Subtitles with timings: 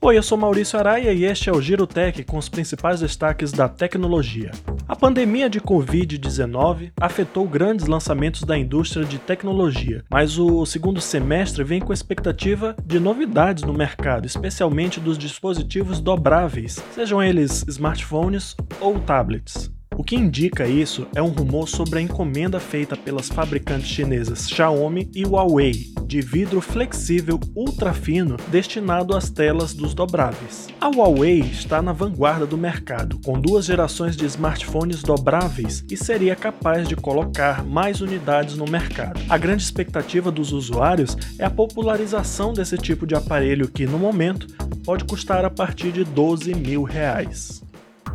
[0.00, 3.50] Oi, eu sou Maurício Araia e este é o Giro Tech com os principais destaques
[3.50, 4.52] da tecnologia.
[4.86, 11.64] A pandemia de Covid-19 afetou grandes lançamentos da indústria de tecnologia, mas o segundo semestre
[11.64, 19.00] vem com expectativa de novidades no mercado, especialmente dos dispositivos dobráveis, sejam eles smartphones ou
[19.00, 19.68] tablets.
[19.96, 25.10] O que indica isso é um rumor sobre a encomenda feita pelas fabricantes chinesas Xiaomi
[25.12, 30.68] e Huawei de vidro flexível ultra fino destinado às telas dos dobráveis.
[30.80, 36.34] A Huawei está na vanguarda do mercado, com duas gerações de smartphones dobráveis e seria
[36.34, 39.20] capaz de colocar mais unidades no mercado.
[39.28, 44.46] A grande expectativa dos usuários é a popularização desse tipo de aparelho que, no momento,
[44.84, 47.62] pode custar a partir de 12 mil reais.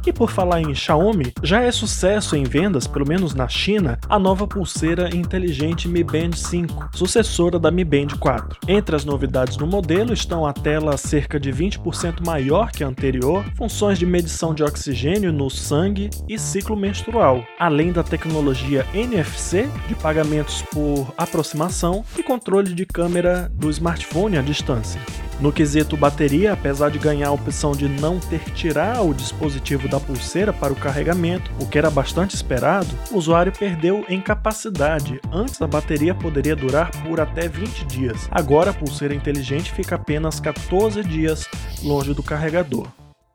[0.06, 4.20] E por falar em Xiaomi, já é sucesso em vendas, pelo menos na China, a
[4.20, 8.60] nova pulseira inteligente Mi Band 5, sucessora da Mi Band 4.
[8.68, 13.46] Entre as novidades no modelo estão a tela cerca de 20% maior que a anterior,
[13.56, 19.96] funções de medição de oxigênio no sangue e ciclo menstrual, além da tecnologia NFC de
[19.96, 25.00] pagamentos por aproximação e controle de câmera do smartphone à distância.
[25.40, 29.88] No quesito bateria, apesar de ganhar a opção de não ter que tirar o dispositivo
[29.88, 35.20] da pulseira para o carregamento, o que era bastante esperado, o usuário perdeu em capacidade.
[35.32, 38.28] Antes a bateria poderia durar por até 20 dias.
[38.32, 41.48] Agora a pulseira inteligente fica apenas 14 dias
[41.84, 42.88] longe do carregador.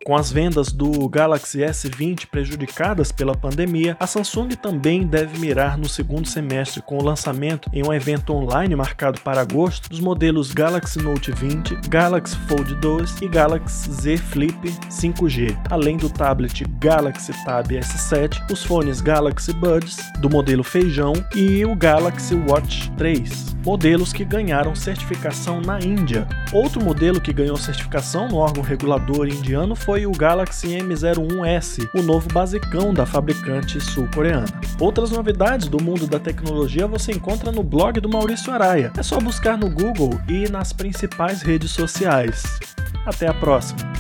[0.09, 5.87] Com as vendas do Galaxy S20 prejudicadas pela pandemia, a Samsung também deve mirar no
[5.87, 10.99] segundo semestre com o lançamento em um evento online marcado para agosto dos modelos Galaxy
[11.03, 17.67] Note 20, Galaxy Fold 2 e Galaxy Z Flip 5G, além do tablet Galaxy Tab
[17.67, 24.25] S7, os fones Galaxy Buds do modelo Feijão e o Galaxy Watch 3, modelos que
[24.25, 26.27] ganharam certificação na Índia.
[26.51, 32.03] Outro modelo que ganhou certificação no órgão regulador indiano foi foi o Galaxy M01S, o
[32.03, 34.47] novo basicão da fabricante sul-coreana.
[34.79, 38.93] Outras novidades do mundo da tecnologia você encontra no blog do Maurício Araia.
[38.97, 42.45] É só buscar no Google e nas principais redes sociais.
[43.05, 43.98] Até a próxima!